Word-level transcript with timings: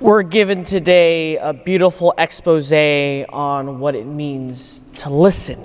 We're 0.00 0.22
given 0.22 0.62
today 0.62 1.38
a 1.38 1.52
beautiful 1.52 2.14
expose 2.16 2.72
on 2.72 3.80
what 3.80 3.96
it 3.96 4.06
means 4.06 4.78
to 4.98 5.10
listen. 5.10 5.58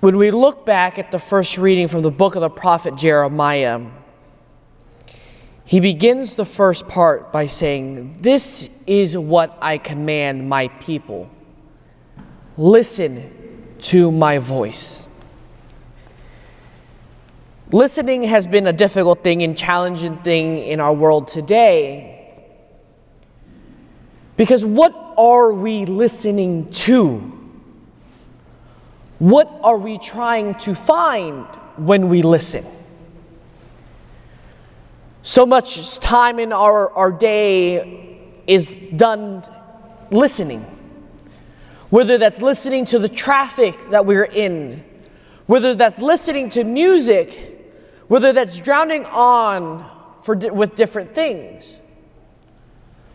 When 0.00 0.18
we 0.18 0.30
look 0.30 0.66
back 0.66 0.98
at 0.98 1.10
the 1.10 1.18
first 1.18 1.56
reading 1.56 1.88
from 1.88 2.02
the 2.02 2.10
book 2.10 2.34
of 2.34 2.42
the 2.42 2.50
prophet 2.50 2.96
Jeremiah, 2.96 3.86
he 5.64 5.80
begins 5.80 6.34
the 6.34 6.44
first 6.44 6.86
part 6.86 7.32
by 7.32 7.46
saying, 7.46 8.18
This 8.20 8.68
is 8.86 9.16
what 9.16 9.56
I 9.62 9.78
command 9.78 10.50
my 10.50 10.68
people. 10.68 11.30
Listen 12.58 13.74
to 13.78 14.12
my 14.12 14.36
voice. 14.36 15.05
Listening 17.72 18.22
has 18.22 18.46
been 18.46 18.66
a 18.66 18.72
difficult 18.72 19.24
thing 19.24 19.42
and 19.42 19.56
challenging 19.56 20.16
thing 20.18 20.58
in 20.58 20.78
our 20.78 20.92
world 20.92 21.26
today. 21.26 22.12
Because 24.36 24.64
what 24.64 24.94
are 25.18 25.52
we 25.52 25.84
listening 25.84 26.70
to? 26.70 27.32
What 29.18 29.50
are 29.62 29.78
we 29.78 29.98
trying 29.98 30.54
to 30.56 30.74
find 30.74 31.46
when 31.76 32.08
we 32.08 32.22
listen? 32.22 32.64
So 35.22 35.44
much 35.44 35.98
time 35.98 36.38
in 36.38 36.52
our, 36.52 36.90
our 36.92 37.10
day 37.10 38.20
is 38.46 38.66
done 38.94 39.42
listening. 40.12 40.60
Whether 41.90 42.16
that's 42.16 42.40
listening 42.40 42.84
to 42.86 43.00
the 43.00 43.08
traffic 43.08 43.76
that 43.90 44.06
we're 44.06 44.24
in, 44.24 44.84
whether 45.46 45.74
that's 45.74 45.98
listening 45.98 46.50
to 46.50 46.62
music, 46.62 47.55
whether 48.08 48.32
that's 48.32 48.58
drowning 48.58 49.04
on 49.06 49.90
for, 50.22 50.36
with 50.36 50.76
different 50.76 51.14
things. 51.14 51.80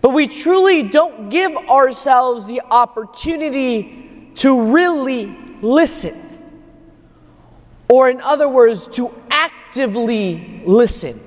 But 0.00 0.10
we 0.10 0.28
truly 0.28 0.84
don't 0.84 1.28
give 1.28 1.56
ourselves 1.56 2.46
the 2.46 2.62
opportunity 2.62 4.30
to 4.36 4.72
really 4.72 5.26
listen. 5.60 6.16
Or, 7.88 8.08
in 8.08 8.20
other 8.20 8.48
words, 8.48 8.88
to 8.88 9.10
actively 9.30 10.62
listen. 10.64 11.20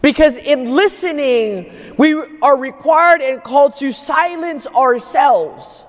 Because 0.00 0.36
in 0.36 0.74
listening, 0.74 1.72
we 1.96 2.14
are 2.42 2.56
required 2.56 3.20
and 3.20 3.42
called 3.42 3.76
to 3.76 3.92
silence 3.92 4.66
ourselves, 4.66 5.86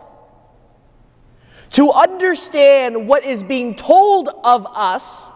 to 1.72 1.92
understand 1.92 3.08
what 3.08 3.24
is 3.24 3.44
being 3.44 3.76
told 3.76 4.30
of 4.44 4.68
us 4.68 5.33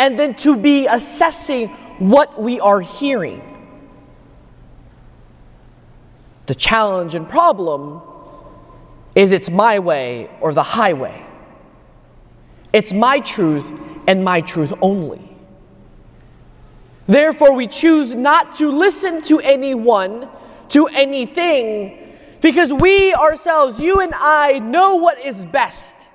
and 0.00 0.18
then 0.18 0.34
to 0.34 0.56
be 0.56 0.86
assessing 0.86 1.68
what 1.98 2.40
we 2.40 2.58
are 2.58 2.80
hearing. 2.80 3.42
The 6.46 6.54
challenge 6.54 7.14
and 7.14 7.28
problem 7.28 8.00
is 9.14 9.30
it's 9.30 9.50
my 9.50 9.78
way 9.78 10.30
or 10.40 10.54
the 10.54 10.62
highway. 10.62 11.22
It's 12.72 12.94
my 12.94 13.20
truth 13.20 13.70
and 14.06 14.24
my 14.24 14.40
truth 14.40 14.72
only. 14.80 15.20
Therefore, 17.06 17.54
we 17.54 17.66
choose 17.66 18.14
not 18.14 18.54
to 18.54 18.70
listen 18.70 19.20
to 19.24 19.38
anyone, 19.40 20.30
to 20.70 20.86
anything, 20.86 22.16
because 22.40 22.72
we 22.72 23.12
ourselves, 23.12 23.78
you 23.78 24.00
and 24.00 24.14
I, 24.14 24.60
know 24.60 24.96
what 24.96 25.22
is 25.22 25.44
best. 25.44 26.08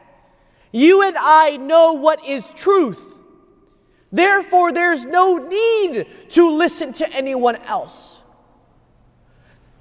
You 0.72 1.03
and 1.03 1.16
I 1.19 1.58
know 1.58 1.94
what 1.94 2.25
is 2.28 2.50
truth. 2.56 3.15
Therefore, 4.16 4.72
there's 4.72 5.04
no 5.04 5.36
need 5.36 6.08
to 6.30 6.50
listen 6.50 6.94
to 6.94 7.14
anyone 7.14 7.58
else. 7.58 8.22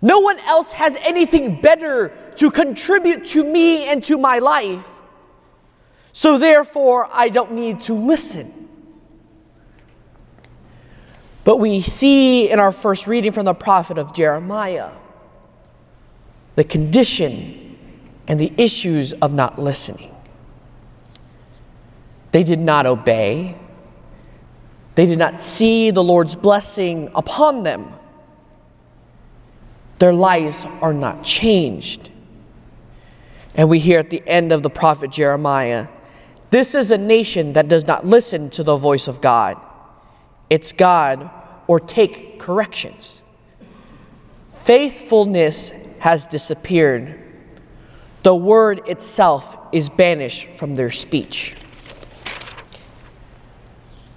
No 0.03 0.19
one 0.19 0.41
else 0.41 0.73
has 0.73 0.97
anything 1.03 1.61
better 1.61 2.09
to 2.35 2.51
contribute 2.51 3.27
to 3.27 3.45
me 3.45 3.85
and 3.85 4.03
to 4.03 4.19
my 4.19 4.41
life. 4.41 4.89
So, 6.13 6.37
therefore, 6.37 7.09
I 7.13 7.29
don't 7.29 7.53
need 7.53 7.83
to 7.83 7.95
listen. 7.95 8.69
But 11.45 11.59
we 11.59 11.81
see 11.81 12.51
in 12.51 12.59
our 12.59 12.73
first 12.73 13.07
reading 13.07 13.31
from 13.31 13.45
the 13.45 13.55
prophet 13.55 13.99
of 13.99 14.13
Jeremiah 14.15 14.91
the 16.57 16.65
condition 16.65 17.79
and 18.27 18.41
the 18.41 18.53
issues 18.57 19.13
of 19.13 19.33
not 19.33 19.61
listening. 19.61 20.13
They 22.33 22.43
did 22.43 22.59
not 22.59 22.85
obey, 22.85 23.61
they 24.95 25.07
did 25.07 25.19
not 25.19 25.41
see 25.41 25.91
the 25.91 26.05
Lord's 26.05 26.37
blessing 26.37 27.11
upon 27.15 27.63
them. 27.63 27.93
Their 29.99 30.13
lives 30.13 30.65
are 30.81 30.95
not 30.95 31.25
changed. 31.25 32.11
And 33.55 33.69
we 33.69 33.79
hear 33.79 33.99
at 33.99 34.11
the 34.11 34.23
end 34.27 34.53
of 34.53 34.63
the 34.63 34.71
prophet 34.71 35.11
Jeremiah 35.11 35.89
this 36.51 36.77
is 36.77 36.93
a 36.93 36.99
nation 36.99 37.55
that 37.55 37.67
does 37.67 37.85
not 37.85 38.05
listen 38.05 38.49
to 38.51 38.63
the 38.63 38.77
voice 38.77 39.09
of 39.09 39.21
God. 39.21 39.61
Its 40.49 40.73
God 40.73 41.29
or 41.67 41.81
take 41.81 42.39
corrections. 42.39 43.23
Faithfulness 44.53 45.73
has 45.99 46.25
disappeared. 46.27 47.21
The 48.23 48.37
word 48.37 48.89
itself 48.89 49.57
is 49.73 49.89
banished 49.89 50.47
from 50.51 50.77
their 50.77 50.91
speech. 50.91 51.57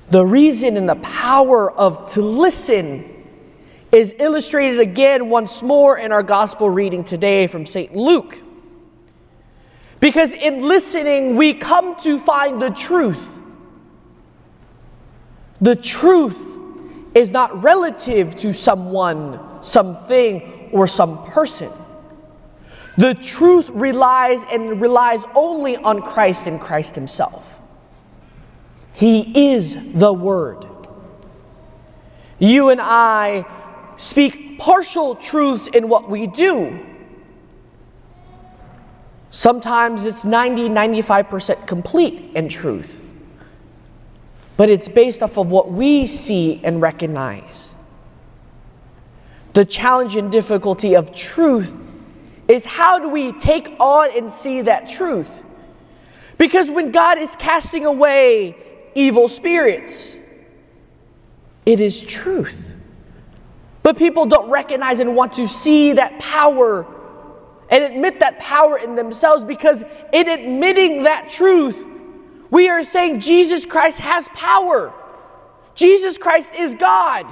The 0.10 0.26
reason 0.26 0.78
and 0.78 0.88
the 0.88 0.96
power 0.96 1.70
of 1.72 2.12
to 2.14 2.22
listen 2.22 3.14
is 3.92 4.16
illustrated 4.20 4.80
again 4.80 5.30
once 5.30 5.62
more 5.62 5.98
in 5.98 6.12
our 6.12 6.24
gospel 6.24 6.70
reading 6.70 7.04
today 7.04 7.48
from 7.48 7.66
St. 7.66 7.96
Luke. 7.96 8.42
Because 10.00 10.34
in 10.34 10.68
listening, 10.68 11.36
we 11.36 11.54
come 11.54 11.96
to 12.02 12.18
find 12.18 12.62
the 12.62 12.70
truth. 12.70 13.38
The 15.60 15.76
truth 15.76 16.58
is 17.14 17.32
not 17.32 17.64
relative 17.64 18.36
to 18.38 18.54
someone, 18.54 19.40
something, 19.62 20.70
or 20.72 20.88
some 20.88 21.26
person. 21.30 21.72
The 22.98 23.14
truth 23.14 23.70
relies 23.72 24.44
and 24.46 24.80
relies 24.80 25.24
only 25.36 25.78
on 25.78 26.02
Christ 26.02 26.48
and 26.48 26.62
Christ 26.62 26.96
Himself. 26.96 27.57
He 28.98 29.52
is 29.52 29.94
the 29.94 30.12
Word. 30.12 30.66
You 32.40 32.70
and 32.70 32.82
I 32.82 33.46
speak 33.96 34.58
partial 34.58 35.14
truths 35.14 35.68
in 35.68 35.88
what 35.88 36.10
we 36.10 36.26
do. 36.26 36.84
Sometimes 39.30 40.04
it's 40.06 40.26
90, 40.26 40.70
95% 40.70 41.68
complete 41.68 42.32
in 42.34 42.50
truth. 42.50 43.00
But 44.56 44.68
it's 44.70 44.90
based 44.90 45.22
off 45.22 45.38
of 45.38 45.52
what 45.52 45.72
we 45.72 46.08
see 46.08 46.60
and 46.64 46.82
recognize. 46.82 47.72
The 49.54 49.64
challenge 49.64 50.16
and 50.16 50.32
difficulty 50.32 50.96
of 50.96 51.14
truth 51.14 51.78
is 52.48 52.66
how 52.66 52.98
do 52.98 53.10
we 53.10 53.32
take 53.34 53.76
on 53.80 54.10
and 54.18 54.32
see 54.32 54.62
that 54.62 54.90
truth? 54.90 55.44
Because 56.40 56.72
when 56.72 56.92
God 56.92 57.20
is 57.20 57.36
casting 57.36 57.86
away 57.86 58.64
evil 58.98 59.28
spirits. 59.28 60.18
It 61.66 61.80
is 61.80 62.06
truth. 62.06 62.74
But 63.84 63.98
people 63.98 64.26
don't 64.26 64.50
recognize 64.50 65.00
and 65.00 65.16
want 65.16 65.34
to 65.34 65.48
see 65.48 65.94
that 65.94 66.20
power 66.20 66.86
and 67.70 67.84
admit 67.84 68.20
that 68.22 68.40
power 68.40 68.78
in 68.78 68.96
themselves 68.96 69.44
because 69.44 69.84
in 70.12 70.28
admitting 70.28 71.04
that 71.04 71.30
truth, 71.30 71.86
we 72.50 72.70
are 72.70 72.84
saying 72.84 73.20
Jesus 73.20 73.66
Christ 73.66 74.00
has 74.00 74.28
power. 74.30 74.94
Jesus 75.76 76.18
Christ 76.18 76.54
is 76.56 76.74
God. 76.76 77.26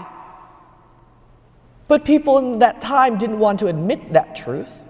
But 1.87 2.03
people 2.03 2.37
in 2.39 2.59
that 2.59 2.81
time 2.81 3.17
didn't 3.17 3.39
want 3.39 3.59
to 3.59 3.67
admit 3.67 4.13
that 4.13 4.35
truth. 4.35 4.83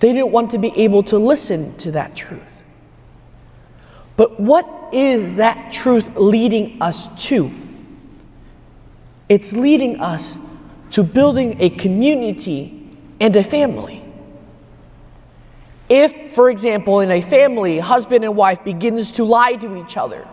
They 0.00 0.12
didn't 0.12 0.32
want 0.32 0.50
to 0.52 0.58
be 0.58 0.72
able 0.76 1.02
to 1.04 1.18
listen 1.18 1.76
to 1.78 1.92
that 1.92 2.16
truth. 2.16 2.49
But 4.20 4.38
what 4.38 4.90
is 4.92 5.36
that 5.36 5.72
truth 5.72 6.14
leading 6.14 6.82
us 6.82 7.26
to? 7.28 7.50
It's 9.30 9.54
leading 9.54 9.98
us 9.98 10.36
to 10.90 11.02
building 11.02 11.56
a 11.58 11.70
community 11.70 12.86
and 13.18 13.34
a 13.34 13.42
family. 13.42 14.04
If, 15.88 16.32
for 16.32 16.50
example, 16.50 17.00
in 17.00 17.10
a 17.10 17.22
family, 17.22 17.78
husband 17.78 18.26
and 18.26 18.36
wife 18.36 18.62
begins 18.62 19.12
to 19.12 19.24
lie 19.24 19.54
to 19.54 19.82
each 19.82 19.96
other, 19.96 20.28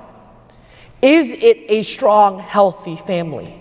is 1.02 1.32
it 1.32 1.58
a 1.70 1.82
strong, 1.84 2.40
healthy 2.40 2.98
family? 2.98 3.58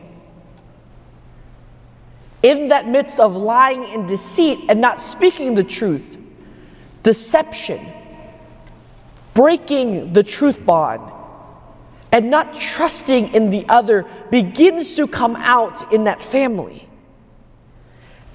In 2.42 2.70
that 2.70 2.88
midst 2.88 3.20
of 3.20 3.36
lying 3.36 3.84
and 3.84 4.08
deceit 4.08 4.58
and 4.68 4.80
not 4.80 5.00
speaking 5.00 5.54
the 5.54 5.62
truth, 5.62 6.16
deception, 7.04 7.78
breaking 9.36 10.14
the 10.14 10.22
truth 10.22 10.64
bond 10.64 11.12
and 12.10 12.30
not 12.30 12.58
trusting 12.58 13.34
in 13.34 13.50
the 13.50 13.66
other 13.68 14.06
begins 14.30 14.94
to 14.94 15.06
come 15.06 15.36
out 15.36 15.92
in 15.92 16.04
that 16.04 16.22
family. 16.22 16.88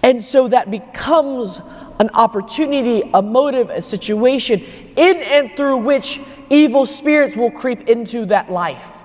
And 0.03 0.23
so 0.23 0.47
that 0.47 0.69
becomes 0.69 1.59
an 1.99 2.11
opportunity, 2.13 3.01
a 3.13 3.21
motive, 3.21 3.71
a 3.71 3.81
situation 3.81 4.61
in 4.95 5.17
and 5.17 5.51
through 5.57 5.77
which 5.77 6.19
evil 6.51 6.85
spirits 6.85 7.35
will 7.35 7.51
creep 7.51 7.89
into 7.89 8.25
that 8.25 8.51
life, 8.51 8.97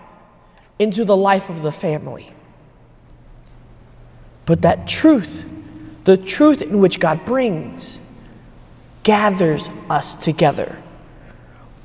into 0.79 1.05
the 1.05 1.17
life 1.17 1.49
of 1.49 1.63
the 1.63 1.73
family. 1.73 2.31
But 4.45 4.63
that 4.63 4.87
truth, 4.87 5.45
the 6.05 6.19
truth 6.19 6.61
in 6.61 6.79
which 6.79 7.01
God 7.01 7.25
brings, 7.25 7.99
gathers 9.03 9.71
us 9.89 10.15
together, 10.15 10.83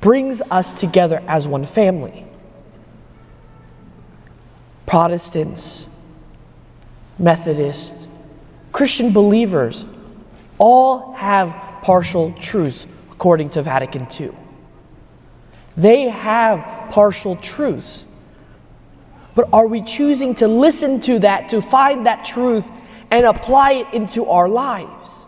brings 0.02 0.42
us 0.42 0.72
together 0.72 1.22
as 1.26 1.48
one 1.48 1.64
family. 1.64 2.26
Protestants, 4.84 5.88
Methodists, 7.18 8.08
Christian 8.72 9.12
believers 9.12 9.86
all 10.58 11.12
have 11.14 11.82
partial 11.82 12.32
truths 12.32 12.86
according 13.10 13.50
to 13.50 13.62
Vatican 13.62 14.06
II. 14.20 14.32
They 15.76 16.08
have 16.08 16.90
partial 16.90 17.36
truths. 17.36 18.04
But 19.34 19.48
are 19.52 19.66
we 19.66 19.82
choosing 19.82 20.34
to 20.36 20.48
listen 20.48 21.00
to 21.02 21.20
that, 21.20 21.48
to 21.50 21.62
find 21.62 22.06
that 22.06 22.24
truth, 22.24 22.68
and 23.10 23.24
apply 23.24 23.72
it 23.72 23.94
into 23.94 24.26
our 24.26 24.48
lives? 24.48 25.21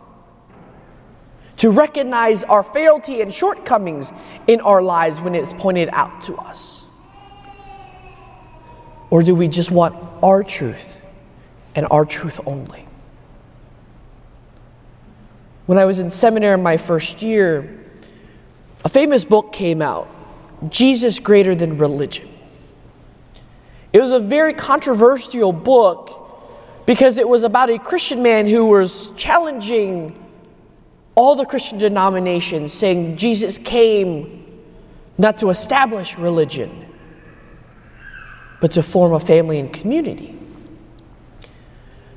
To 1.58 1.70
recognize 1.70 2.44
our 2.44 2.62
frailty 2.62 3.20
and 3.20 3.32
shortcomings 3.32 4.12
in 4.46 4.60
our 4.60 4.82
lives 4.82 5.20
when 5.20 5.34
it's 5.34 5.54
pointed 5.54 5.88
out 5.92 6.22
to 6.22 6.36
us? 6.36 6.84
Or 9.10 9.22
do 9.22 9.34
we 9.34 9.48
just 9.48 9.70
want 9.70 9.94
our 10.22 10.42
truth 10.42 11.00
and 11.74 11.86
our 11.90 12.04
truth 12.04 12.40
only? 12.46 12.86
When 15.66 15.78
I 15.78 15.84
was 15.84 15.98
in 15.98 16.10
seminary 16.10 16.58
my 16.58 16.76
first 16.76 17.22
year, 17.22 17.84
a 18.84 18.88
famous 18.88 19.24
book 19.24 19.52
came 19.52 19.80
out 19.80 20.08
Jesus 20.68 21.18
Greater 21.18 21.54
Than 21.54 21.78
Religion. 21.78 22.28
It 23.92 24.00
was 24.00 24.12
a 24.12 24.18
very 24.18 24.52
controversial 24.52 25.52
book 25.52 26.20
because 26.86 27.16
it 27.16 27.28
was 27.28 27.44
about 27.44 27.70
a 27.70 27.78
Christian 27.78 28.22
man 28.22 28.46
who 28.46 28.66
was 28.66 29.10
challenging 29.12 30.23
all 31.14 31.36
the 31.36 31.44
Christian 31.44 31.78
denominations, 31.78 32.72
saying 32.72 33.16
Jesus 33.16 33.58
came 33.58 34.44
not 35.16 35.38
to 35.38 35.50
establish 35.50 36.18
religion, 36.18 36.86
but 38.60 38.72
to 38.72 38.82
form 38.82 39.12
a 39.12 39.20
family 39.20 39.60
and 39.60 39.72
community. 39.72 40.36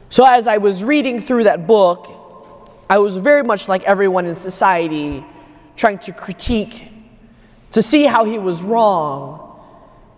So, 0.09 0.25
as 0.25 0.47
I 0.47 0.57
was 0.57 0.83
reading 0.83 1.19
through 1.19 1.43
that 1.43 1.67
book, 1.67 2.11
I 2.89 2.97
was 2.99 3.17
very 3.17 3.43
much 3.43 3.67
like 3.67 3.83
everyone 3.83 4.25
in 4.25 4.35
society, 4.35 5.23
trying 5.75 5.99
to 5.99 6.13
critique, 6.13 6.89
to 7.71 7.81
see 7.81 8.05
how 8.05 8.23
he 8.23 8.39
was 8.39 8.63
wrong, 8.63 9.61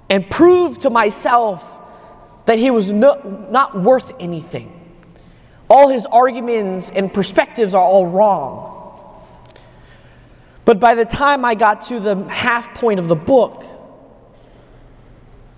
and 0.10 0.30
prove 0.30 0.78
to 0.80 0.90
myself 0.90 1.78
that 2.46 2.60
he 2.60 2.72
was 2.72 2.92
no, 2.92 3.48
not 3.52 3.80
worth 3.80 4.14
anything. 4.20 4.79
All 5.70 5.90
his 5.90 6.06
arguments 6.08 6.90
and 6.90 7.14
perspectives 7.14 7.74
are 7.74 7.84
all 7.84 8.08
wrong. 8.08 8.76
But 10.66 10.80
by 10.80 10.96
the 10.96 11.06
time 11.06 11.46
I 11.46 11.56
got 11.56 11.82
to 11.84 12.00
the 12.00 12.24
half 12.26 12.74
point 12.74 13.00
of 13.00 13.08
the 13.08 13.16
book, 13.16 13.66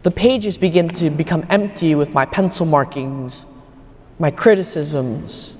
the 0.03 0.11
pages 0.11 0.57
begin 0.57 0.89
to 0.89 1.09
become 1.09 1.45
empty 1.49 1.95
with 1.95 2.13
my 2.13 2.25
pencil 2.25 2.65
markings, 2.65 3.45
my 4.19 4.31
criticisms, 4.31 5.55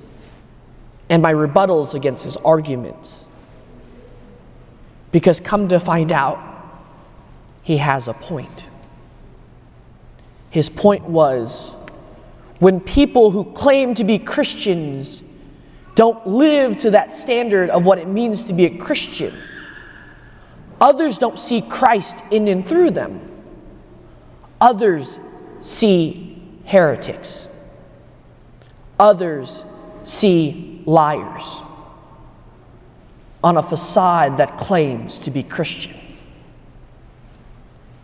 and 1.10 1.22
my 1.22 1.34
rebuttals 1.34 1.94
against 1.94 2.24
his 2.24 2.38
arguments. 2.38 3.26
Because 5.12 5.40
come 5.40 5.68
to 5.68 5.80
find 5.80 6.12
out, 6.12 6.40
he 7.62 7.78
has 7.78 8.08
a 8.08 8.14
point. 8.14 8.66
His 10.50 10.70
point 10.70 11.04
was 11.04 11.76
when 12.62 12.80
people 12.80 13.32
who 13.32 13.44
claim 13.54 13.96
to 13.96 14.04
be 14.04 14.20
Christians 14.20 15.24
don't 15.96 16.28
live 16.28 16.78
to 16.78 16.92
that 16.92 17.12
standard 17.12 17.72
of 17.72 17.88
what 17.88 17.98
it 17.98 18.08
means 18.08 18.44
to 18.44 18.54
be 18.54 18.66
a 18.66 18.78
Christian, 18.78 19.34
others 20.80 21.18
don't 21.18 21.40
see 21.40 21.64
Christ 21.64 22.18
in 22.32 22.48
and 22.48 22.66
through 22.66 22.92
them. 22.92 23.20
Others 24.62 25.18
see 25.62 26.40
heretics. 26.66 27.48
Others 29.00 29.64
see 30.04 30.84
liars 30.86 31.62
on 33.44 33.58
a 33.58 33.64
facade 33.64 34.38
that 34.38 34.60
claims 34.60 35.18
to 35.18 35.32
be 35.32 35.42
Christian. 35.42 35.98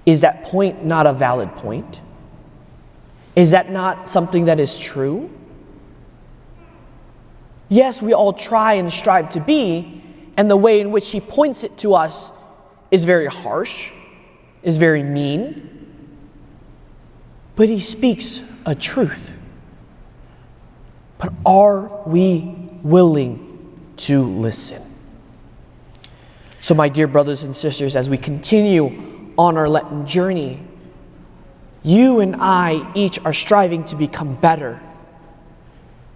Is 0.08 0.22
that 0.22 0.46
point 0.46 0.84
not 0.84 1.06
a 1.06 1.14
valid 1.14 1.56
point? 1.58 2.02
Is 3.38 3.52
that 3.52 3.72
not 3.72 4.10
something 4.10 4.46
that 4.46 4.60
is 4.60 4.80
true? 4.80 5.30
Yes, 7.70 8.02
we 8.02 8.12
all 8.12 8.34
try 8.34 8.74
and 8.74 8.92
strive 8.92 9.30
to 9.34 9.40
be, 9.40 10.02
and 10.36 10.50
the 10.50 10.58
way 10.58 10.82
in 10.82 10.90
which 10.90 11.12
he 11.12 11.22
points 11.22 11.64
it 11.64 11.78
to 11.78 11.94
us 11.94 12.32
is 12.90 13.06
very 13.06 13.28
harsh, 13.28 13.92
is 14.64 14.80
very 14.80 15.04
mean, 15.04 15.70
but 17.56 17.70
he 17.70 17.80
speaks 17.80 18.42
a 18.66 18.74
truth. 18.74 19.36
But 21.20 21.32
are 21.46 22.08
we 22.08 22.40
willing 22.82 23.84
to 23.98 24.24
listen? 24.24 24.82
So, 26.60 26.74
my 26.74 26.90
dear 26.90 27.06
brothers 27.06 27.44
and 27.44 27.56
sisters, 27.56 27.96
as 27.96 28.10
we 28.10 28.18
continue 28.18 29.32
on 29.38 29.58
our 29.58 29.70
Lenten 29.70 30.08
journey, 30.08 30.67
you 31.88 32.20
and 32.20 32.36
I 32.38 32.92
each 32.96 33.18
are 33.24 33.34
striving 33.34 33.86
to 33.86 33.96
become 33.96 34.36
better, 34.36 34.82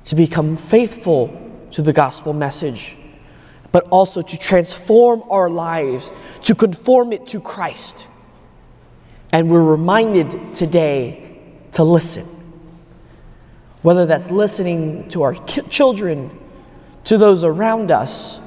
to 0.05 0.15
become 0.15 0.57
faithful 0.57 1.37
to 1.71 1.81
the 1.81 1.93
gospel 1.93 2.33
message, 2.33 2.97
but 3.71 3.87
also 3.87 4.21
to 4.21 4.37
transform 4.37 5.23
our 5.29 5.49
lives, 5.49 6.11
to 6.41 6.53
conform 6.53 7.13
it 7.13 7.25
to 7.27 7.39
Christ. 7.39 8.05
And 9.31 9.49
we're 9.49 9.63
reminded 9.63 10.53
today 10.53 11.39
to 11.71 11.85
listen. 11.85 12.25
Whether 13.81 14.05
that's 14.05 14.29
listening 14.29 15.09
to 15.09 15.21
our 15.21 15.33
children, 15.45 16.37
to 17.05 17.17
those 17.17 17.45
around 17.45 17.91
us, 17.91 18.41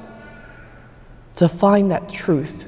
to 1.37 1.49
find 1.49 1.89
that 1.89 2.07
truth 2.07 2.65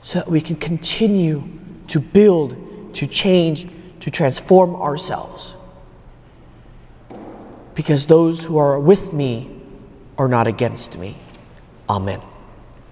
so 0.00 0.20
that 0.20 0.28
we 0.28 0.40
can 0.40 0.56
continue 0.56 1.44
to 1.88 2.00
build, 2.00 2.94
to 2.94 3.06
change, 3.06 3.68
to 4.06 4.10
transform 4.12 4.76
ourselves. 4.76 5.56
Because 7.74 8.06
those 8.06 8.44
who 8.44 8.56
are 8.56 8.78
with 8.78 9.12
me 9.12 9.50
are 10.16 10.28
not 10.28 10.46
against 10.46 10.96
me. 10.96 11.16
Amen. 11.90 12.20